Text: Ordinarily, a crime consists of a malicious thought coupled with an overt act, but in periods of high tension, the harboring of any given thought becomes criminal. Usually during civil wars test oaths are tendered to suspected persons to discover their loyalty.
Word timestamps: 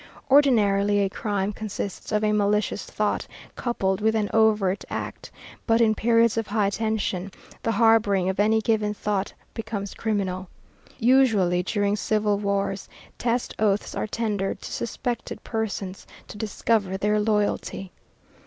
Ordinarily, 0.31 1.01
a 1.01 1.11
crime 1.11 1.53
consists 1.53 2.11
of 2.11 2.23
a 2.23 2.31
malicious 2.33 2.85
thought 2.85 3.27
coupled 3.55 4.01
with 4.01 4.15
an 4.15 4.31
overt 4.33 4.83
act, 4.89 5.29
but 5.67 5.79
in 5.79 5.93
periods 5.93 6.37
of 6.37 6.47
high 6.47 6.71
tension, 6.71 7.31
the 7.61 7.73
harboring 7.73 8.27
of 8.27 8.39
any 8.39 8.61
given 8.61 8.95
thought 8.95 9.31
becomes 9.53 9.93
criminal. 9.93 10.49
Usually 10.97 11.61
during 11.61 11.95
civil 11.95 12.39
wars 12.39 12.89
test 13.19 13.53
oaths 13.59 13.93
are 13.93 14.07
tendered 14.07 14.59
to 14.63 14.71
suspected 14.71 15.43
persons 15.43 16.07
to 16.29 16.35
discover 16.35 16.97
their 16.97 17.19
loyalty. 17.19 17.91